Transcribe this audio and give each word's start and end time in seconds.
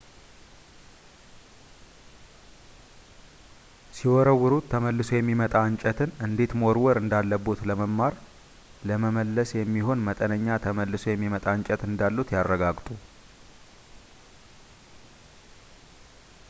ሲወረውሩት 3.97 4.65
ተመልሶ 4.71 5.09
የሚመጣ 5.17 5.53
እንጨትን 5.71 6.13
እንዴት 6.27 6.53
መወርወር 6.61 6.99
እንዳለቦት 7.03 7.59
ለመማር 7.71 8.15
ለመመለስ 8.91 9.51
የሚሆን 9.59 10.03
መጠነኛ 10.07 10.47
ተመልሶ 10.67 11.03
የሚመጣ 11.13 11.45
እንጨት 11.59 11.83
እንዳሎት 11.91 12.33
ያረጋግጡ 12.37 12.89